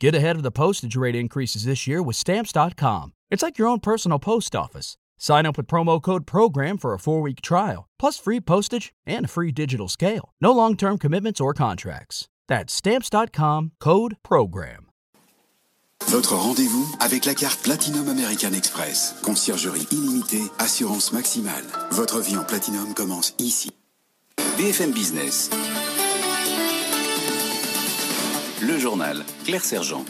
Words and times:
Get 0.00 0.14
ahead 0.14 0.36
of 0.36 0.42
the 0.42 0.50
postage 0.50 0.96
rate 0.96 1.14
increases 1.14 1.64
this 1.66 1.86
year 1.86 2.02
with 2.02 2.16
Stamps.com. 2.16 3.12
It's 3.30 3.42
like 3.42 3.58
your 3.58 3.68
own 3.68 3.80
personal 3.80 4.18
post 4.18 4.56
office. 4.56 4.96
Sign 5.18 5.44
up 5.44 5.58
with 5.58 5.66
promo 5.66 6.00
code 6.00 6.26
PROGRAM 6.26 6.78
for 6.78 6.94
a 6.94 6.98
four 6.98 7.20
week 7.20 7.42
trial, 7.42 7.86
plus 7.98 8.18
free 8.18 8.40
postage 8.40 8.94
and 9.06 9.26
a 9.26 9.28
free 9.28 9.52
digital 9.52 9.88
scale. 9.88 10.32
No 10.40 10.52
long 10.52 10.74
term 10.74 10.96
commitments 10.96 11.40
or 11.40 11.52
contracts. 11.52 12.28
That's 12.48 12.72
Stamps.com 12.72 13.72
code 13.78 14.16
PROGRAM. 14.22 14.86
Votre 16.08 16.34
rendez-vous 16.34 16.96
avec 17.00 17.26
la 17.26 17.34
carte 17.34 17.62
Platinum 17.62 18.08
American 18.08 18.54
Express. 18.54 19.14
Conciergerie 19.22 19.86
illimitée, 19.92 20.50
assurance 20.58 21.12
maximale. 21.12 21.64
Votre 21.90 22.22
vie 22.22 22.38
en 22.38 22.44
Platinum 22.44 22.94
commence 22.94 23.34
ici. 23.38 23.70
BFM 24.56 24.92
Business. 24.92 25.50
Le 28.62 28.78
journal 28.78 29.24
Claire 29.46 29.64
Sergent. 29.64 30.04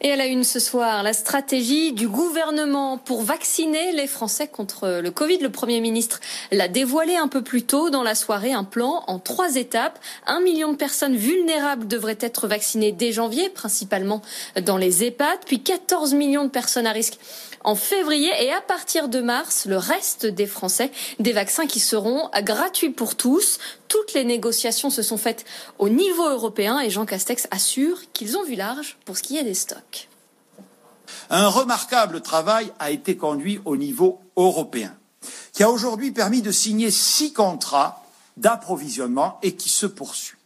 Et 0.00 0.10
à 0.10 0.16
la 0.16 0.26
une 0.26 0.42
ce 0.42 0.58
soir, 0.58 1.04
la 1.04 1.12
stratégie 1.12 1.92
du 1.92 2.08
gouvernement 2.08 2.98
pour 2.98 3.22
vacciner 3.22 3.92
les 3.92 4.08
Français 4.08 4.48
contre 4.48 5.00
le 5.00 5.10
Covid. 5.12 5.38
Le 5.38 5.50
Premier 5.50 5.80
ministre 5.80 6.18
l'a 6.50 6.66
dévoilé 6.66 7.14
un 7.14 7.28
peu 7.28 7.42
plus 7.42 7.62
tôt 7.62 7.90
dans 7.90 8.02
la 8.02 8.16
soirée, 8.16 8.52
un 8.52 8.64
plan 8.64 9.04
en 9.06 9.20
trois 9.20 9.54
étapes. 9.54 10.00
Un 10.26 10.40
million 10.40 10.72
de 10.72 10.76
personnes 10.76 11.16
vulnérables 11.16 11.86
devraient 11.86 12.18
être 12.20 12.48
vaccinées 12.48 12.92
dès 12.92 13.12
janvier, 13.12 13.50
principalement 13.50 14.20
dans 14.62 14.76
les 14.76 15.04
EHPAD, 15.04 15.38
puis 15.46 15.62
14 15.62 16.14
millions 16.14 16.44
de 16.44 16.50
personnes 16.50 16.86
à 16.86 16.92
risque 16.92 17.18
en 17.62 17.74
février 17.74 18.30
et 18.40 18.52
à 18.52 18.60
partir 18.60 19.08
de 19.08 19.20
mars, 19.20 19.66
le 19.66 19.76
reste 19.76 20.26
des 20.26 20.46
Français, 20.46 20.90
des 21.18 21.32
vaccins 21.32 21.66
qui 21.66 21.78
seront 21.78 22.30
gratuits 22.42 22.90
pour 22.90 23.16
tous. 23.16 23.58
Toutes 23.90 24.14
les 24.14 24.24
négociations 24.24 24.88
se 24.88 25.02
sont 25.02 25.16
faites 25.16 25.44
au 25.80 25.88
niveau 25.88 26.28
européen 26.28 26.78
et 26.78 26.90
Jean 26.90 27.04
Castex 27.06 27.48
assure 27.50 27.98
qu'ils 28.12 28.38
ont 28.38 28.44
vu 28.44 28.54
large 28.54 28.96
pour 29.04 29.18
ce 29.18 29.22
qui 29.24 29.36
est 29.36 29.42
des 29.42 29.52
stocks. 29.52 30.08
Un 31.28 31.48
remarquable 31.48 32.20
travail 32.20 32.72
a 32.78 32.92
été 32.92 33.16
conduit 33.16 33.60
au 33.64 33.76
niveau 33.76 34.20
européen, 34.36 34.96
qui 35.52 35.64
a 35.64 35.70
aujourd'hui 35.70 36.12
permis 36.12 36.40
de 36.40 36.52
signer 36.52 36.92
six 36.92 37.32
contrats 37.32 38.04
d'approvisionnement 38.36 39.40
et 39.42 39.56
qui 39.56 39.68
se 39.68 39.86
poursuit. 39.86 40.38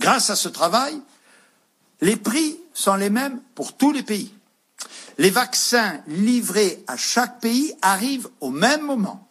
Grâce 0.00 0.30
à 0.30 0.36
ce 0.36 0.48
travail, 0.48 1.00
les 2.00 2.16
prix 2.16 2.58
sont 2.74 2.96
les 2.96 3.08
mêmes 3.08 3.40
pour 3.54 3.74
tous 3.74 3.92
les 3.92 4.02
pays. 4.02 4.34
Les 5.18 5.30
vaccins 5.30 6.02
livrés 6.08 6.82
à 6.88 6.96
chaque 6.96 7.38
pays 7.38 7.72
arrivent 7.82 8.28
au 8.40 8.50
même 8.50 8.82
moment 8.82 9.28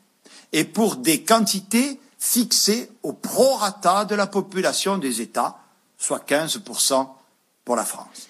et 0.53 0.63
pour 0.63 0.95
des 0.95 1.23
quantités 1.23 1.99
fixées 2.23 2.89
au 3.03 3.11
prorata 3.11 4.05
de 4.05 4.15
la 4.15 4.27
population 4.27 4.97
des 4.97 5.19
États, 5.19 5.57
soit 5.97 6.25
15% 6.25 7.05
pour 7.65 7.75
la 7.75 7.83
France. 7.83 8.29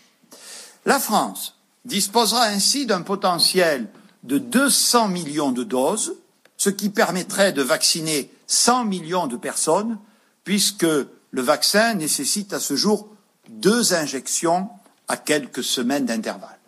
La 0.88 1.00
France 1.00 1.56
disposera 1.86 2.46
ainsi 2.46 2.88
d'un 2.88 3.04
potentiel 3.04 3.88
de 4.24 4.40
200 4.40 5.10
millions 5.10 5.52
de 5.52 5.64
doses, 5.64 6.16
ce 6.58 6.72
qui 6.72 6.90
permettrait 6.90 7.54
de 7.54 7.62
vacciner 7.62 8.32
100 8.48 8.86
millions 8.86 9.28
de 9.28 9.38
personnes, 9.38 10.00
puisque 10.44 10.84
le 10.84 11.42
vaccin 11.42 11.94
nécessite 11.94 12.52
à 12.52 12.60
ce 12.60 12.76
jour 12.76 13.08
deux 13.48 13.94
injections 13.94 14.70
à 15.08 15.18
quelques 15.18 15.64
semaines 15.64 16.08
d'intervalle. 16.08 16.60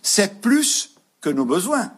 C'est 0.00 0.40
plus 0.40 0.94
que 1.20 1.28
nos 1.28 1.44
besoins. 1.44 1.90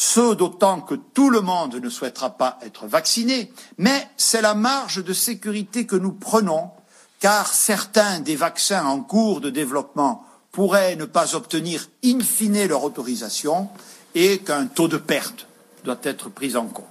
Ce 0.00 0.32
d'autant 0.32 0.80
que 0.80 0.94
tout 0.94 1.28
le 1.28 1.40
monde 1.40 1.74
ne 1.74 1.90
souhaitera 1.90 2.30
pas 2.30 2.56
être 2.62 2.86
vacciné, 2.86 3.50
mais 3.78 4.06
c'est 4.16 4.40
la 4.40 4.54
marge 4.54 5.02
de 5.02 5.12
sécurité 5.12 5.86
que 5.86 5.96
nous 5.96 6.12
prenons, 6.12 6.70
car 7.18 7.52
certains 7.52 8.20
des 8.20 8.36
vaccins 8.36 8.86
en 8.86 9.00
cours 9.00 9.40
de 9.40 9.50
développement 9.50 10.24
pourraient 10.52 10.94
ne 10.94 11.04
pas 11.04 11.34
obtenir 11.34 11.88
in 12.04 12.20
fine 12.20 12.64
leur 12.68 12.84
autorisation 12.84 13.70
et 14.14 14.38
qu'un 14.38 14.66
taux 14.66 14.86
de 14.86 14.98
perte 14.98 15.48
doit 15.82 15.98
être 16.04 16.28
pris 16.28 16.54
en 16.54 16.66
compte. 16.66 16.86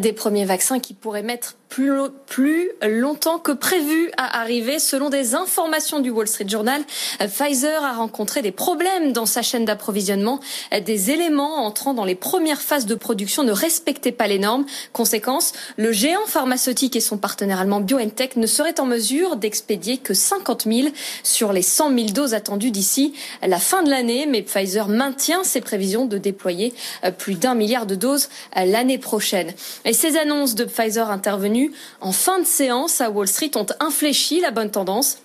Des 0.00 0.14
premiers 0.14 0.46
vaccins 0.46 0.80
qui 0.80 0.94
pourraient 0.94 1.22
mettre 1.22 1.56
plus, 1.68 2.70
longtemps 2.82 3.38
que 3.38 3.52
prévu 3.52 4.10
à 4.16 4.40
arriver. 4.40 4.78
Selon 4.78 5.10
des 5.10 5.34
informations 5.34 6.00
du 6.00 6.10
Wall 6.10 6.26
Street 6.26 6.48
Journal, 6.48 6.82
Pfizer 7.18 7.84
a 7.84 7.92
rencontré 7.92 8.42
des 8.42 8.52
problèmes 8.52 9.12
dans 9.12 9.26
sa 9.26 9.42
chaîne 9.42 9.64
d'approvisionnement. 9.64 10.40
Des 10.84 11.10
éléments 11.10 11.66
entrant 11.66 11.94
dans 11.94 12.04
les 12.04 12.14
premières 12.14 12.60
phases 12.60 12.86
de 12.86 12.94
production 12.94 13.42
ne 13.42 13.52
respectaient 13.52 14.12
pas 14.12 14.26
les 14.26 14.38
normes. 14.38 14.64
Conséquence, 14.92 15.52
le 15.76 15.92
géant 15.92 16.26
pharmaceutique 16.26 16.96
et 16.96 17.00
son 17.00 17.18
partenaire 17.18 17.60
allemand 17.60 17.80
BioNTech 17.80 18.36
ne 18.36 18.46
seraient 18.46 18.80
en 18.80 18.86
mesure 18.86 19.36
d'expédier 19.36 19.98
que 19.98 20.14
50 20.14 20.64
000 20.64 20.88
sur 21.22 21.52
les 21.52 21.62
100 21.62 21.94
000 21.94 22.10
doses 22.10 22.34
attendues 22.34 22.70
d'ici 22.70 23.12
la 23.46 23.58
fin 23.58 23.82
de 23.82 23.90
l'année. 23.90 24.26
Mais 24.26 24.42
Pfizer 24.42 24.88
maintient 24.88 25.44
ses 25.44 25.60
prévisions 25.60 26.06
de 26.06 26.18
déployer 26.18 26.72
plus 27.18 27.34
d'un 27.34 27.54
milliard 27.54 27.86
de 27.86 27.94
doses 27.94 28.28
l'année 28.56 28.98
prochaine. 28.98 29.52
Et 29.84 29.92
ces 29.92 30.16
annonces 30.16 30.54
de 30.54 30.64
Pfizer 30.64 31.10
intervenues 31.10 31.57
en 32.00 32.12
fin 32.12 32.38
de 32.38 32.44
séance 32.46 33.00
à 33.00 33.10
Wall 33.10 33.28
Street 33.28 33.50
ont 33.56 33.66
infléchi 33.80 34.40
la 34.40 34.50
bonne 34.50 34.70
tendance. 34.70 35.18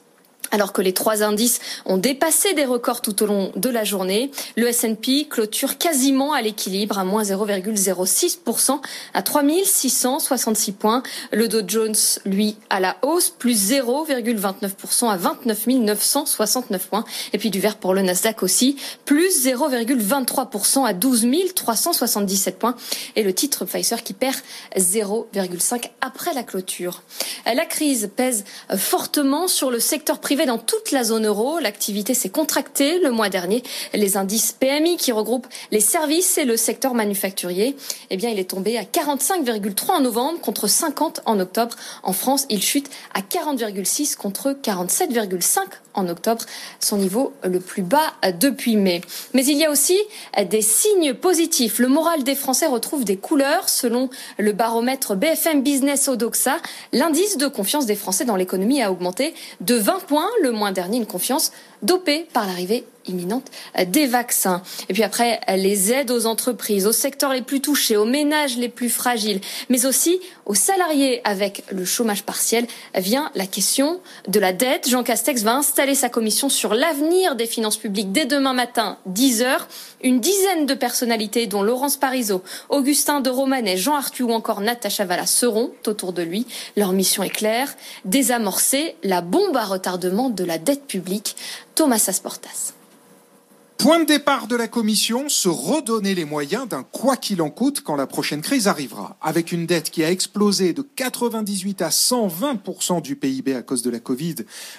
Alors 0.53 0.71
que 0.71 0.83
les 0.83 0.93
trois 0.93 1.23
indices 1.23 1.59
ont 1.87 1.97
dépassé 1.97 2.53
des 2.53 2.65
records 2.65 3.01
tout 3.01 3.23
au 3.23 3.25
long 3.25 3.51
de 3.55 3.69
la 3.69 3.83
journée, 3.83 4.29
le 4.55 4.67
S&P 4.67 5.25
clôture 5.27 5.79
quasiment 5.79 6.31
à 6.33 6.43
l'équilibre 6.43 6.99
à 6.99 7.03
moins 7.03 7.23
0,06% 7.23 8.79
à 9.15 9.21
3666 9.23 10.71
points. 10.73 11.01
Le 11.31 11.47
Dow 11.47 11.61
Jones, 11.65 11.95
lui, 12.25 12.55
à 12.69 12.79
la 12.79 12.97
hausse, 13.01 13.31
plus 13.31 13.71
0,29% 13.71 15.09
à 15.09 15.17
29 15.17 15.67
969 15.69 16.87
points. 16.87 17.03
Et 17.33 17.39
puis 17.39 17.49
du 17.49 17.59
vert 17.59 17.77
pour 17.77 17.95
le 17.95 18.03
Nasdaq 18.03 18.43
aussi, 18.43 18.75
plus 19.05 19.47
0,23% 19.47 20.85
à 20.85 20.93
12 20.93 21.25
377 21.55 22.59
points. 22.59 22.75
Et 23.15 23.23
le 23.23 23.33
titre 23.33 23.65
Pfizer 23.65 24.03
qui 24.03 24.13
perd 24.13 24.35
0,5 24.77 25.89
après 26.01 26.35
la 26.35 26.43
clôture. 26.43 27.01
La 27.47 27.65
crise 27.65 28.11
pèse 28.15 28.43
fortement 28.77 29.47
sur 29.47 29.71
le 29.71 29.79
secteur 29.79 30.19
privé 30.19 30.42
dans 30.45 30.57
toute 30.57 30.91
la 30.91 31.03
zone 31.03 31.25
euro. 31.25 31.59
L'activité 31.59 32.13
s'est 32.13 32.29
contractée 32.29 32.99
le 32.99 33.11
mois 33.11 33.29
dernier. 33.29 33.63
Les 33.93 34.17
indices 34.17 34.51
PMI 34.51 34.97
qui 34.97 35.11
regroupent 35.11 35.47
les 35.71 35.79
services 35.79 36.37
et 36.37 36.45
le 36.45 36.57
secteur 36.57 36.93
manufacturier, 36.93 37.75
eh 38.09 38.17
bien, 38.17 38.29
il 38.29 38.39
est 38.39 38.49
tombé 38.49 38.77
à 38.77 38.83
45,3 38.83 39.91
en 39.91 40.01
novembre 40.01 40.39
contre 40.39 40.67
50 40.67 41.21
en 41.25 41.39
octobre. 41.39 41.75
En 42.03 42.13
France, 42.13 42.45
il 42.49 42.61
chute 42.61 42.89
à 43.13 43.21
40,6 43.21 44.15
contre 44.15 44.51
47,5 44.51 45.59
en 45.93 46.07
octobre, 46.07 46.43
son 46.79 46.97
niveau 46.97 47.33
le 47.43 47.59
plus 47.59 47.81
bas 47.81 48.13
depuis 48.39 48.75
mai. 48.75 49.01
Mais 49.33 49.45
il 49.45 49.57
y 49.57 49.65
a 49.65 49.71
aussi 49.71 49.97
des 50.49 50.61
signes 50.61 51.13
positifs. 51.13 51.79
Le 51.79 51.87
moral 51.87 52.23
des 52.23 52.35
Français 52.35 52.67
retrouve 52.67 53.05
des 53.05 53.17
couleurs 53.17 53.69
selon 53.69 54.09
le 54.37 54.51
baromètre 54.51 55.15
BFM 55.15 55.61
Business 55.61 56.07
Odoxa. 56.07 56.57
L'indice 56.91 57.37
de 57.37 57.47
confiance 57.47 57.85
des 57.85 57.95
Français 57.95 58.25
dans 58.25 58.35
l'économie 58.35 58.81
a 58.81 58.91
augmenté 58.91 59.33
de 59.61 59.75
20 59.75 59.99
points 60.07 60.29
le 60.41 60.51
mois 60.51 60.71
dernier, 60.71 60.97
une 60.97 61.05
confiance 61.05 61.51
dopée 61.83 62.27
par 62.33 62.47
l'arrivée 62.47 62.85
imminente 63.07 63.51
des 63.87 64.07
vaccins. 64.07 64.61
Et 64.89 64.93
puis 64.93 65.03
après, 65.03 65.39
les 65.55 65.91
aides 65.91 66.11
aux 66.11 66.25
entreprises, 66.25 66.87
aux 66.87 66.93
secteurs 66.93 67.33
les 67.33 67.41
plus 67.41 67.61
touchés, 67.61 67.97
aux 67.97 68.05
ménages 68.05 68.57
les 68.57 68.69
plus 68.69 68.89
fragiles, 68.89 69.41
mais 69.69 69.85
aussi 69.85 70.19
aux 70.45 70.55
salariés 70.55 71.21
avec 71.23 71.63
le 71.71 71.85
chômage 71.85 72.23
partiel, 72.23 72.67
vient 72.95 73.31
la 73.35 73.47
question 73.47 73.99
de 74.27 74.39
la 74.39 74.53
dette. 74.53 74.89
Jean 74.89 75.03
Castex 75.03 75.43
va 75.43 75.55
installer 75.55 75.95
sa 75.95 76.09
commission 76.09 76.49
sur 76.49 76.73
l'avenir 76.73 77.35
des 77.35 77.45
finances 77.45 77.77
publiques 77.77 78.11
dès 78.11 78.25
demain 78.25 78.53
matin, 78.53 78.97
10 79.05 79.41
heures. 79.41 79.67
Une 80.01 80.19
dizaine 80.19 80.65
de 80.65 80.73
personnalités, 80.73 81.47
dont 81.47 81.63
Laurence 81.63 81.95
Parisot, 81.95 82.43
Augustin 82.69 83.21
de 83.21 83.29
Romanet, 83.29 83.77
Jean 83.77 83.95
Arthur 83.95 84.29
ou 84.29 84.33
encore 84.33 84.59
Natacha 84.59 85.05
Valla 85.05 85.25
seront 85.25 85.71
autour 85.87 86.11
de 86.11 86.21
lui. 86.21 86.45
Leur 86.75 86.91
mission 86.91 87.23
est 87.23 87.29
claire, 87.29 87.73
désamorcer 88.03 88.95
la 89.03 89.21
bombe 89.21 89.55
à 89.55 89.63
retardement 89.63 90.29
de 90.29 90.43
la 90.43 90.57
dette 90.57 90.87
publique. 90.87 91.35
Thomas 91.75 92.05
Asportas. 92.07 92.73
Point 93.79 94.01
de 94.01 94.05
départ 94.05 94.47
de 94.47 94.55
la 94.55 94.67
Commission, 94.67 95.27
se 95.27 95.49
redonner 95.49 96.13
les 96.13 96.23
moyens 96.23 96.69
d'un 96.69 96.83
quoi 96.83 97.17
qu'il 97.17 97.41
en 97.41 97.49
coûte 97.49 97.81
quand 97.81 97.95
la 97.95 98.05
prochaine 98.05 98.41
crise 98.41 98.67
arrivera. 98.67 99.17
Avec 99.21 99.51
une 99.51 99.65
dette 99.65 99.89
qui 99.89 100.03
a 100.03 100.11
explosé 100.11 100.71
de 100.71 100.83
98 100.83 101.81
à 101.81 101.89
120% 101.89 103.01
du 103.01 103.15
PIB 103.15 103.55
à 103.55 103.63
cause 103.63 103.81
de 103.81 103.89
la 103.89 103.99
Covid, 103.99 104.35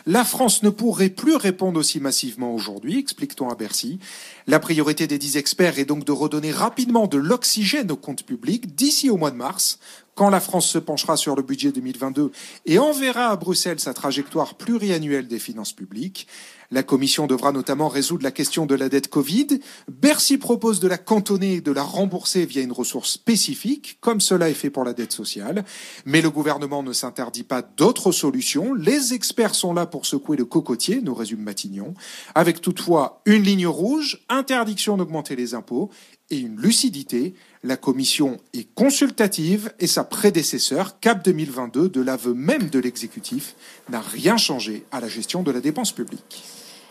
la 0.07 0.25
France 0.25 0.63
ne 0.63 0.71
pourrait 0.71 1.11
plus 1.11 1.35
répondre 1.35 1.79
aussi 1.79 1.99
massivement 2.01 2.55
aujourd'hui, 2.55 2.99
explique-t-on 2.99 3.51
à 3.51 3.57
Bercy. 3.57 3.99
La 4.47 4.61
priorité 4.61 5.07
des 5.07 5.19
dix 5.19 5.37
experts 5.37 5.79
est 5.79 5.85
donc 5.85 6.05
de 6.05 6.13
redonner 6.13 6.53
rapidement 6.53 7.09
de 7.09 7.19
l'oxygène 7.19 7.91
aux 7.91 7.97
comptes 7.97 8.25
publics 8.25 8.75
d'ici 8.75 9.11
au 9.11 9.17
mois 9.17 9.33
de 9.33 9.37
mars, 9.37 9.81
quand 10.15 10.31
la 10.31 10.41
France 10.41 10.69
se 10.69 10.79
penchera 10.79 11.17
sur 11.17 11.35
le 11.37 11.43
budget 11.43 11.73
2022 11.73 12.31
et 12.67 12.79
enverra 12.79 13.31
à 13.31 13.37
Bruxelles 13.37 13.81
sa 13.81 13.95
trajectoire 13.95 14.55
pluriannuelle 14.55 15.27
des 15.27 15.39
finances 15.39 15.73
publiques. 15.73 16.27
La 16.75 16.83
commission 16.83 17.29
devra 17.29 17.53
notamment 17.53 17.87
résoudre 17.87 18.25
la 18.25 18.33
question 18.33 18.67
de 18.67 18.75
la 18.75 18.89
dette 18.89 19.07
Covid. 19.07 19.61
Bercy 19.87 20.39
propose 20.39 20.81
de 20.81 20.89
la 20.89 20.99
cantonner 20.99 21.55
et 21.55 21.61
de 21.61 21.71
la 21.71 21.85
rembourser 21.85 22.47
via 22.47 22.63
une 22.63 22.73
ressource 22.73 23.13
spécifique, 23.13 23.99
comme 24.01 24.21
cela 24.21 24.51
est 24.51 24.55
fait 24.55 24.71
pour 24.71 24.83
la 24.83 24.93
dette 24.93 25.13
sociale. 25.13 25.65
Mais 26.05 26.21
le 26.21 26.31
gouvernement 26.31 26.83
ne 26.83 26.93
s'interdit 26.93 27.45
pas 27.45 27.63
d'autres 27.63 28.11
solutions. 28.11 28.75
Les 28.75 29.15
experts 29.15 29.55
sont 29.55 29.73
là 29.73 29.87
pour 29.87 30.05
secouer 30.05 30.37
le 30.37 30.47
cocotier, 30.47 31.01
nous 31.01 31.15
résume 31.15 31.43
Matignon, 31.43 31.95
avec 32.35 32.61
toutefois 32.61 33.23
une 33.25 33.45
ligne 33.45 33.69
rouge, 33.69 34.25
interdiction 34.29 34.97
d'augmenter 34.97 35.37
les 35.37 35.55
impôts 35.55 35.91
et 36.31 36.39
une 36.39 36.61
lucidité. 36.61 37.35
La 37.63 37.77
commission 37.77 38.39
est 38.53 38.67
consultative 38.75 39.73
et 39.79 39.87
sa 39.87 40.03
prédécesseur, 40.03 40.99
CAP 40.99 41.25
2022, 41.25 41.89
de 41.89 42.01
l'aveu 42.01 42.35
même 42.35 42.69
de 42.69 42.81
l'exécutif, 42.81 43.55
n'a 43.91 44.01
rien 44.01 44.37
changé 44.37 44.85
à 44.91 44.99
la 44.99 45.07
gestion 45.07 45.45
de 45.45 45.53
la 45.53 45.61
dépense 45.61 45.93
publique. 45.93 46.43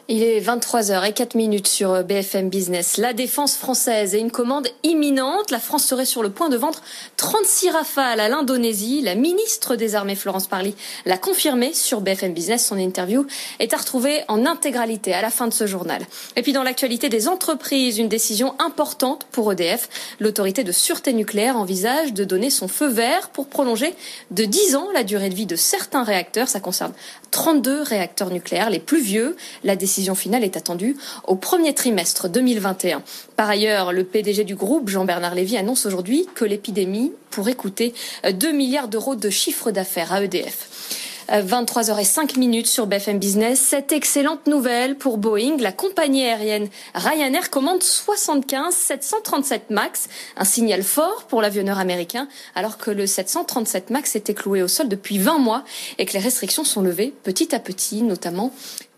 Il 0.09 0.21
est 0.21 0.41
23h04 0.41 1.37
minutes 1.37 1.69
sur 1.69 1.91
euh, 1.91 2.03
BFM 2.03 2.49
Business. 2.49 2.97
La 2.97 3.13
défense 3.13 3.55
française 3.55 4.13
est 4.13 4.19
une 4.19 4.31
commande 4.31 4.67
imminente. 4.83 5.49
La 5.49 5.59
France 5.59 5.85
serait 5.85 6.03
sur 6.03 6.21
le 6.21 6.29
point 6.29 6.49
de 6.49 6.57
vendre 6.57 6.81
36 7.15 7.69
rafales 7.69 8.19
à 8.19 8.27
l'Indonésie. 8.27 8.99
La 8.99 9.15
ministre 9.15 9.77
des 9.77 9.95
Armées, 9.95 10.15
Florence 10.15 10.47
Parly, 10.47 10.75
l'a 11.05 11.17
confirmé 11.17 11.71
sur 11.71 12.01
BFM 12.01 12.33
Business. 12.33 12.65
Son 12.65 12.77
interview 12.77 13.25
est 13.59 13.73
à 13.73 13.77
retrouver 13.77 14.23
en 14.27 14.45
intégralité 14.45 15.13
à 15.13 15.21
la 15.21 15.29
fin 15.29 15.47
de 15.47 15.53
ce 15.53 15.67
journal. 15.67 16.01
Et 16.35 16.41
puis 16.41 16.51
dans 16.51 16.63
l'actualité 16.63 17.07
des 17.07 17.29
entreprises, 17.29 17.97
une 17.97 18.09
décision 18.09 18.55
importante 18.59 19.25
pour 19.31 19.53
EDF. 19.53 19.87
L'autorité 20.19 20.65
de 20.65 20.73
sûreté 20.73 21.13
nucléaire 21.13 21.55
envisage 21.55 22.11
de 22.11 22.25
donner 22.25 22.49
son 22.49 22.67
feu 22.67 22.89
vert 22.89 23.29
pour 23.29 23.47
prolonger 23.47 23.95
de 24.31 24.43
10 24.43 24.75
ans 24.75 24.89
la 24.93 25.05
durée 25.05 25.29
de 25.29 25.35
vie 25.35 25.45
de 25.45 25.55
certains 25.55 26.03
réacteurs. 26.03 26.49
Ça 26.49 26.59
concerne 26.59 26.91
32 27.31 27.83
réacteurs 27.83 28.31
nucléaires, 28.31 28.69
les 28.69 28.79
plus 28.79 29.01
vieux. 29.01 29.37
La 29.63 29.77
décision 29.77 29.92
décision 29.93 30.15
finale 30.15 30.43
est 30.43 30.57
attendue 30.57 30.97
au 31.27 31.35
premier 31.35 31.75
trimestre 31.75 32.27
2021. 32.27 33.03
Par 33.35 33.47
ailleurs, 33.47 33.93
le 33.93 34.03
PDG 34.03 34.43
du 34.43 34.55
groupe, 34.55 34.89
Jean-Bernard 34.89 35.35
Lévy, 35.35 35.55
annonce 35.55 35.85
aujourd'hui 35.85 36.27
que 36.33 36.45
l'épidémie 36.45 37.11
pourrait 37.29 37.53
coûter 37.53 37.93
2 38.27 38.51
milliards 38.53 38.87
d'euros 38.87 39.13
de 39.13 39.29
chiffre 39.29 39.69
d'affaires 39.69 40.11
à 40.11 40.23
EDF. 40.23 40.67
23h05 41.29 42.39
minutes 42.39 42.65
sur 42.65 42.87
BFM 42.87 43.19
Business. 43.19 43.59
Cette 43.59 43.91
excellente 43.91 44.47
nouvelle 44.47 44.97
pour 44.97 45.19
Boeing, 45.19 45.57
la 45.59 45.71
compagnie 45.71 46.25
aérienne 46.25 46.69
Ryanair 46.95 47.51
commande 47.51 47.83
75 47.83 48.73
737 48.73 49.69
MAX, 49.69 50.09
un 50.37 50.43
signal 50.43 50.81
fort 50.81 51.25
pour 51.29 51.43
l'avionneur 51.43 51.77
américain, 51.77 52.27
alors 52.55 52.79
que 52.79 52.89
le 52.89 53.05
737 53.05 53.91
MAX 53.91 54.15
était 54.15 54.33
cloué 54.33 54.63
au 54.63 54.67
sol 54.67 54.89
depuis 54.89 55.19
20 55.19 55.37
mois 55.37 55.63
et 55.99 56.05
que 56.05 56.13
les 56.13 56.19
restrictions 56.19 56.63
sont 56.63 56.81
levées 56.81 57.13
petit 57.23 57.53
à 57.53 57.59
petit, 57.59 58.01
notamment 58.01 58.51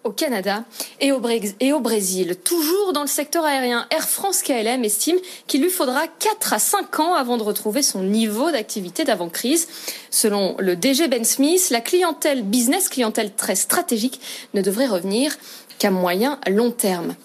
au 0.05 0.11
Canada 0.11 0.63
et 1.01 1.11
au, 1.11 1.19
Brésil. 1.19 2.37
Toujours 2.43 2.93
dans 2.93 3.01
le 3.01 3.07
secteur 3.07 3.43
aérien, 3.43 3.87
Air 3.89 4.07
France 4.07 4.41
KLM 4.43 4.85
estime 4.85 5.17
qu'il 5.47 5.61
lui 5.61 5.69
faudra 5.69 6.07
4 6.07 6.53
à 6.53 6.59
5 6.59 6.99
ans 6.99 7.13
avant 7.15 7.37
de 7.37 7.43
retrouver 7.43 7.81
son 7.81 8.03
niveau 8.03 8.51
d'activité 8.51 9.03
d'avant-crise. 9.03 9.67
Selon 10.11 10.55
le 10.59 10.75
DG 10.75 11.07
Ben 11.07 11.25
Smith, 11.25 11.69
la 11.71 11.81
clientèle 11.81 12.43
business, 12.43 12.87
clientèle 12.87 13.33
très 13.33 13.55
stratégique, 13.55 14.21
ne 14.53 14.61
devrait 14.61 14.87
revenir 14.87 15.35
qu'à 15.79 15.91
moyen 15.91 16.39
long 16.47 16.71
terme. 16.71 17.15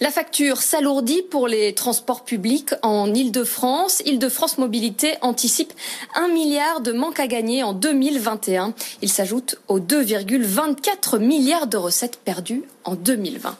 La 0.00 0.10
facture 0.10 0.60
s'alourdit 0.60 1.22
pour 1.22 1.46
les 1.46 1.72
transports 1.72 2.24
publics 2.24 2.74
en 2.82 3.14
Ile-de-France. 3.14 4.02
Ile-de-France 4.04 4.58
Mobilité 4.58 5.14
anticipe 5.20 5.72
un 6.16 6.26
milliard 6.28 6.80
de 6.80 6.90
manque 6.90 7.20
à 7.20 7.28
gagner 7.28 7.62
en 7.62 7.72
2021. 7.72 8.74
Il 9.02 9.08
s'ajoute 9.08 9.60
aux 9.68 9.78
2,24 9.78 11.18
milliards 11.20 11.68
de 11.68 11.76
recettes 11.76 12.18
perdues 12.24 12.64
en 12.82 12.96
2020. 12.96 13.56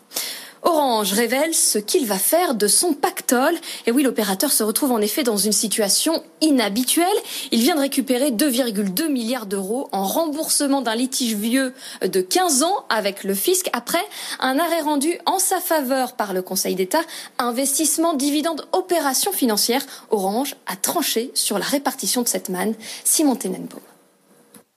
Orange 0.64 1.12
révèle 1.12 1.54
ce 1.54 1.78
qu'il 1.78 2.06
va 2.06 2.18
faire 2.18 2.54
de 2.54 2.66
son 2.66 2.94
pactole. 2.94 3.54
Et 3.86 3.92
oui, 3.92 4.02
l'opérateur 4.02 4.50
se 4.50 4.62
retrouve 4.62 4.92
en 4.92 5.00
effet 5.00 5.22
dans 5.22 5.36
une 5.36 5.52
situation 5.52 6.22
inhabituelle. 6.40 7.06
Il 7.52 7.60
vient 7.60 7.74
de 7.74 7.80
récupérer 7.80 8.30
2,2 8.30 9.08
milliards 9.08 9.46
d'euros 9.46 9.88
en 9.92 10.04
remboursement 10.04 10.80
d'un 10.80 10.94
litige 10.94 11.34
vieux 11.34 11.74
de 12.02 12.20
15 12.20 12.62
ans 12.62 12.84
avec 12.88 13.24
le 13.24 13.34
fisc 13.34 13.68
après 13.74 14.04
un 14.40 14.58
arrêt 14.58 14.80
rendu 14.80 15.18
en 15.26 15.38
sa 15.38 15.60
faveur 15.60 16.14
par 16.14 16.32
le 16.32 16.40
Conseil 16.42 16.74
d'État. 16.74 17.02
Investissement, 17.38 18.14
dividende, 18.14 18.66
opération 18.72 19.32
financière. 19.32 19.84
Orange 20.10 20.56
a 20.66 20.76
tranché 20.76 21.30
sur 21.34 21.58
la 21.58 21.66
répartition 21.66 22.22
de 22.22 22.28
cette 22.28 22.48
manne. 22.48 22.74
Simon 23.04 23.36
Tenenbaum. 23.36 23.80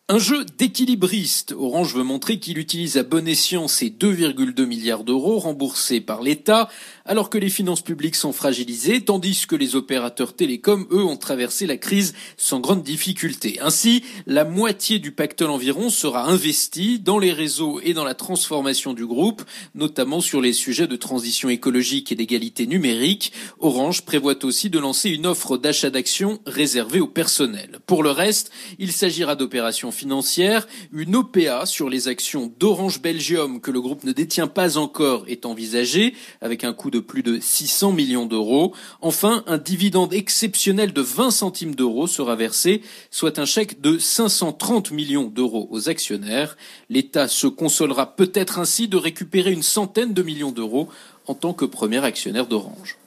Un 0.09 0.19
jeu 0.19 0.45
d'équilibriste. 0.57 1.51
Orange 1.51 1.93
veut 1.93 2.03
montrer 2.03 2.39
qu'il 2.39 2.59
utilise 2.59 2.95
à 2.95 3.03
bon 3.03 3.27
escient 3.27 3.67
ses 3.67 3.89
2,2 3.89 4.65
milliards 4.65 5.03
d'euros 5.03 5.37
remboursés 5.37 5.99
par 5.99 6.21
l'État, 6.21 6.69
alors 7.03 7.29
que 7.29 7.37
les 7.37 7.49
finances 7.49 7.81
publiques 7.81 8.15
sont 8.15 8.31
fragilisées, 8.31 9.01
tandis 9.03 9.45
que 9.45 9.57
les 9.57 9.75
opérateurs 9.75 10.33
télécoms, 10.33 10.87
eux, 10.91 11.03
ont 11.03 11.17
traversé 11.17 11.65
la 11.67 11.75
crise 11.75 12.13
sans 12.37 12.61
grande 12.61 12.83
difficulté. 12.83 13.59
Ainsi, 13.59 14.01
la 14.25 14.45
moitié 14.45 14.99
du 14.99 15.11
pactole 15.11 15.49
environ 15.49 15.89
sera 15.89 16.23
investie 16.23 16.99
dans 16.99 17.19
les 17.19 17.33
réseaux 17.33 17.81
et 17.83 17.93
dans 17.93 18.05
la 18.05 18.15
transformation 18.15 18.93
du 18.93 19.05
groupe, 19.05 19.43
notamment 19.75 20.21
sur 20.21 20.39
les 20.39 20.53
sujets 20.53 20.87
de 20.87 20.95
transition 20.95 21.49
écologique 21.49 22.13
et 22.13 22.15
d'égalité 22.15 22.65
numérique. 22.65 23.33
Orange 23.59 24.03
prévoit 24.03 24.45
aussi 24.45 24.69
de 24.69 24.79
lancer 24.79 25.09
une 25.09 25.25
offre 25.25 25.57
d'achat 25.57 25.89
d'actions 25.89 26.39
réservée 26.45 27.01
au 27.01 27.07
personnel. 27.07 27.79
Pour 27.85 28.03
le 28.03 28.11
reste, 28.11 28.51
il 28.79 28.93
s'agira 28.93 29.35
d'opérations 29.35 29.91
financière, 29.97 30.67
une 30.93 31.15
OPA 31.15 31.65
sur 31.65 31.89
les 31.89 32.07
actions 32.07 32.51
d'Orange 32.59 33.01
Belgium 33.01 33.59
que 33.59 33.71
le 33.71 33.81
groupe 33.81 34.03
ne 34.03 34.11
détient 34.11 34.47
pas 34.47 34.77
encore 34.77 35.25
est 35.27 35.45
envisagée, 35.45 36.13
avec 36.41 36.63
un 36.63 36.73
coût 36.73 36.91
de 36.91 36.99
plus 36.99 37.23
de 37.23 37.39
600 37.39 37.91
millions 37.91 38.25
d'euros. 38.25 38.73
Enfin, 39.01 39.43
un 39.47 39.57
dividende 39.57 40.13
exceptionnel 40.13 40.93
de 40.93 41.01
20 41.01 41.31
centimes 41.31 41.75
d'euros 41.75 42.07
sera 42.07 42.35
versé, 42.35 42.81
soit 43.11 43.39
un 43.39 43.45
chèque 43.45 43.81
de 43.81 43.97
530 43.97 44.91
millions 44.91 45.27
d'euros 45.27 45.67
aux 45.71 45.89
actionnaires. 45.89 46.57
L'État 46.89 47.27
se 47.27 47.47
consolera 47.47 48.15
peut-être 48.15 48.59
ainsi 48.59 48.87
de 48.87 48.97
récupérer 48.97 49.51
une 49.51 49.63
centaine 49.63 50.13
de 50.13 50.23
millions 50.23 50.51
d'euros 50.51 50.89
en 51.25 51.33
tant 51.33 51.53
que 51.53 51.65
premier 51.65 52.03
actionnaire 52.03 52.47
d'Orange. 52.47 52.97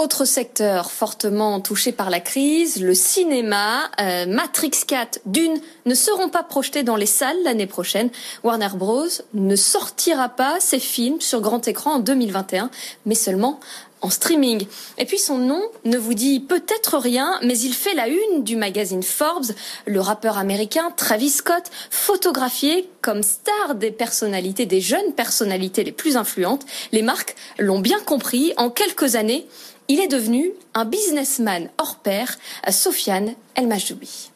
Autre 0.00 0.24
secteur 0.24 0.90
fortement 0.90 1.60
touché 1.60 1.92
par 1.92 2.08
la 2.08 2.20
crise, 2.20 2.80
le 2.80 2.94
cinéma. 2.94 3.82
Euh, 4.00 4.24
Matrix 4.24 4.70
4, 4.86 5.20
Dune 5.26 5.60
ne 5.84 5.94
seront 5.94 6.30
pas 6.30 6.42
projetés 6.42 6.82
dans 6.82 6.96
les 6.96 7.04
salles 7.04 7.36
l'année 7.44 7.66
prochaine. 7.66 8.08
Warner 8.42 8.70
Bros. 8.76 9.08
ne 9.34 9.56
sortira 9.56 10.30
pas 10.30 10.58
ses 10.58 10.78
films 10.78 11.20
sur 11.20 11.42
grand 11.42 11.68
écran 11.68 11.96
en 11.96 11.98
2021, 11.98 12.70
mais 13.04 13.14
seulement 13.14 13.60
en 14.00 14.08
streaming. 14.08 14.66
Et 14.96 15.04
puis 15.04 15.18
son 15.18 15.36
nom 15.36 15.60
ne 15.84 15.98
vous 15.98 16.14
dit 16.14 16.40
peut-être 16.40 16.96
rien, 16.96 17.38
mais 17.42 17.58
il 17.58 17.74
fait 17.74 17.92
la 17.92 18.08
une 18.08 18.42
du 18.42 18.56
magazine 18.56 19.02
Forbes. 19.02 19.52
Le 19.84 20.00
rappeur 20.00 20.38
américain 20.38 20.94
Travis 20.96 21.28
Scott, 21.28 21.64
photographié 21.90 22.88
comme 23.02 23.22
star 23.22 23.74
des 23.74 23.90
personnalités, 23.90 24.64
des 24.64 24.80
jeunes 24.80 25.12
personnalités 25.14 25.84
les 25.84 25.92
plus 25.92 26.16
influentes. 26.16 26.64
Les 26.92 27.02
marques 27.02 27.36
l'ont 27.58 27.80
bien 27.80 28.00
compris. 28.00 28.54
En 28.56 28.70
quelques 28.70 29.16
années, 29.16 29.46
il 29.90 29.98
est 29.98 30.06
devenu 30.06 30.52
un 30.72 30.84
businessman 30.84 31.68
hors 31.76 31.96
pair, 31.96 32.38
Sofiane 32.70 33.34
El 33.56 33.66
Majoubi. 33.66 34.30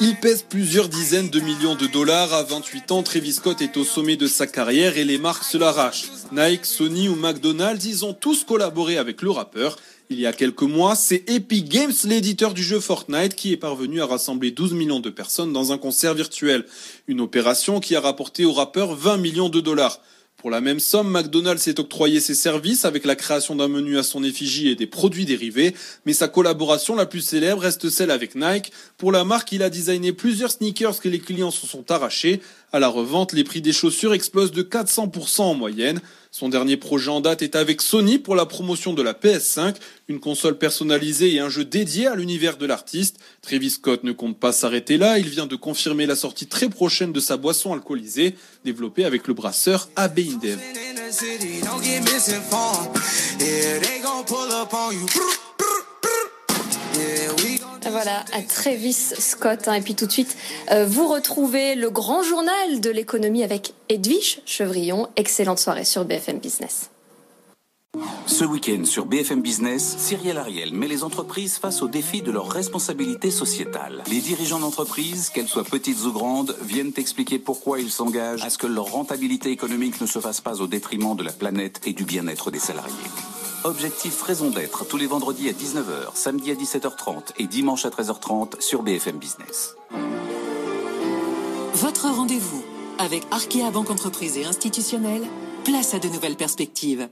Il 0.00 0.16
pèse 0.20 0.44
plusieurs 0.48 0.88
dizaines 0.88 1.30
de 1.30 1.40
millions 1.40 1.74
de 1.74 1.88
dollars. 1.88 2.32
À 2.32 2.44
28 2.44 2.92
ans, 2.92 3.02
Travis 3.02 3.32
Scott 3.32 3.60
est 3.60 3.76
au 3.76 3.82
sommet 3.82 4.16
de 4.16 4.28
sa 4.28 4.46
carrière 4.46 4.96
et 4.98 5.04
les 5.04 5.18
marques 5.18 5.42
se 5.42 5.58
l'arrachent. 5.58 6.10
Nike, 6.30 6.64
Sony 6.64 7.08
ou 7.08 7.16
McDonald's, 7.16 7.84
ils 7.84 8.04
ont 8.04 8.14
tous 8.14 8.44
collaboré 8.44 8.98
avec 8.98 9.20
le 9.22 9.32
rappeur. 9.32 9.76
Il 10.08 10.20
y 10.20 10.26
a 10.26 10.32
quelques 10.32 10.62
mois, 10.62 10.94
c'est 10.94 11.28
Epic 11.28 11.68
Games, 11.68 11.92
l'éditeur 12.04 12.54
du 12.54 12.62
jeu 12.62 12.78
Fortnite, 12.78 13.34
qui 13.34 13.52
est 13.52 13.56
parvenu 13.56 14.00
à 14.00 14.06
rassembler 14.06 14.52
12 14.52 14.74
millions 14.74 15.00
de 15.00 15.10
personnes 15.10 15.52
dans 15.52 15.72
un 15.72 15.78
concert 15.78 16.14
virtuel. 16.14 16.66
Une 17.08 17.20
opération 17.20 17.80
qui 17.80 17.96
a 17.96 18.00
rapporté 18.00 18.44
au 18.44 18.52
rappeur 18.52 18.94
20 18.94 19.16
millions 19.16 19.48
de 19.48 19.60
dollars. 19.60 20.00
Pour 20.38 20.50
la 20.50 20.60
même 20.60 20.78
somme, 20.78 21.10
McDonald's 21.10 21.60
s'est 21.64 21.80
octroyé 21.80 22.20
ses 22.20 22.36
services 22.36 22.84
avec 22.84 23.04
la 23.04 23.16
création 23.16 23.56
d'un 23.56 23.66
menu 23.66 23.98
à 23.98 24.04
son 24.04 24.22
effigie 24.22 24.68
et 24.68 24.76
des 24.76 24.86
produits 24.86 25.24
dérivés, 25.24 25.74
mais 26.06 26.12
sa 26.12 26.28
collaboration 26.28 26.94
la 26.94 27.06
plus 27.06 27.22
célèbre 27.22 27.60
reste 27.60 27.90
celle 27.90 28.12
avec 28.12 28.36
Nike. 28.36 28.72
Pour 28.98 29.10
la 29.10 29.24
marque, 29.24 29.50
il 29.50 29.64
a 29.64 29.68
designé 29.68 30.12
plusieurs 30.12 30.52
sneakers 30.52 31.00
que 31.00 31.08
les 31.08 31.18
clients 31.18 31.50
se 31.50 31.66
sont 31.66 31.90
arrachés. 31.90 32.40
À 32.70 32.78
la 32.78 32.88
revente, 32.88 33.32
les 33.32 33.44
prix 33.44 33.62
des 33.62 33.72
chaussures 33.72 34.12
explosent 34.12 34.52
de 34.52 34.62
400% 34.62 35.40
en 35.40 35.54
moyenne. 35.54 36.00
Son 36.30 36.50
dernier 36.50 36.76
projet 36.76 37.10
en 37.10 37.22
date 37.22 37.40
est 37.40 37.56
avec 37.56 37.80
Sony 37.80 38.18
pour 38.18 38.36
la 38.36 38.44
promotion 38.44 38.92
de 38.92 39.00
la 39.00 39.14
PS5, 39.14 39.76
une 40.08 40.20
console 40.20 40.58
personnalisée 40.58 41.32
et 41.32 41.40
un 41.40 41.48
jeu 41.48 41.64
dédié 41.64 42.06
à 42.06 42.14
l'univers 42.14 42.58
de 42.58 42.66
l'artiste. 42.66 43.16
Travis 43.40 43.70
Scott 43.70 44.04
ne 44.04 44.12
compte 44.12 44.38
pas 44.38 44.52
s'arrêter 44.52 44.98
là, 44.98 45.18
il 45.18 45.30
vient 45.30 45.46
de 45.46 45.56
confirmer 45.56 46.04
la 46.04 46.14
sortie 46.14 46.46
très 46.46 46.68
prochaine 46.68 47.12
de 47.12 47.20
sa 47.20 47.38
boisson 47.38 47.72
alcoolisée, 47.72 48.34
développée 48.66 49.06
avec 49.06 49.26
le 49.28 49.32
brasseur 49.32 49.88
AB 49.96 50.18
InBev. 50.18 50.58
Voilà, 57.90 58.24
à 58.32 58.42
Travis 58.42 58.92
Scott. 58.92 59.68
Hein. 59.68 59.74
Et 59.74 59.80
puis 59.80 59.94
tout 59.94 60.06
de 60.06 60.12
suite, 60.12 60.36
euh, 60.70 60.86
vous 60.86 61.08
retrouvez 61.08 61.74
le 61.74 61.90
grand 61.90 62.22
journal 62.22 62.80
de 62.80 62.90
l'économie 62.90 63.42
avec 63.42 63.72
Edwige 63.88 64.40
Chevrillon. 64.44 65.08
Excellente 65.16 65.58
soirée 65.58 65.84
sur 65.84 66.04
BFM 66.04 66.38
Business. 66.38 66.90
Ce 68.26 68.44
week-end 68.44 68.84
sur 68.84 69.06
BFM 69.06 69.40
Business, 69.40 69.96
Cyril 69.96 70.36
Ariel 70.36 70.72
met 70.74 70.86
les 70.86 71.02
entreprises 71.02 71.56
face 71.56 71.82
au 71.82 71.88
défi 71.88 72.20
de 72.20 72.30
leurs 72.30 72.50
responsabilités 72.50 73.30
sociétales. 73.30 74.04
Les 74.10 74.20
dirigeants 74.20 74.60
d'entreprises, 74.60 75.30
qu'elles 75.30 75.48
soient 75.48 75.64
petites 75.64 76.04
ou 76.04 76.12
grandes, 76.12 76.54
viennent 76.62 76.92
expliquer 76.96 77.38
pourquoi 77.38 77.80
ils 77.80 77.90
s'engagent 77.90 78.44
à 78.44 78.50
ce 78.50 78.58
que 78.58 78.66
leur 78.66 78.84
rentabilité 78.84 79.50
économique 79.50 80.00
ne 80.00 80.06
se 80.06 80.20
fasse 80.20 80.40
pas 80.40 80.60
au 80.60 80.66
détriment 80.66 81.16
de 81.16 81.24
la 81.24 81.32
planète 81.32 81.80
et 81.86 81.94
du 81.94 82.04
bien-être 82.04 82.50
des 82.50 82.58
salariés. 82.58 82.92
Objectif 83.64 84.22
Raison 84.22 84.50
d'être 84.50 84.86
tous 84.86 84.96
les 84.96 85.06
vendredis 85.06 85.48
à 85.48 85.52
19h, 85.52 86.14
samedi 86.14 86.52
à 86.52 86.54
17h30 86.54 87.32
et 87.38 87.46
dimanche 87.46 87.84
à 87.84 87.88
13h30 87.88 88.60
sur 88.60 88.82
BFM 88.82 89.18
Business. 89.18 89.74
Votre 91.74 92.08
rendez-vous 92.08 92.62
avec 92.98 93.24
Arkea 93.30 93.70
Banque 93.72 93.90
Entreprise 93.90 94.36
et 94.36 94.44
Institutionnelle, 94.44 95.22
place 95.64 95.92
à 95.94 95.98
de 95.98 96.08
nouvelles 96.08 96.36
perspectives. 96.36 97.08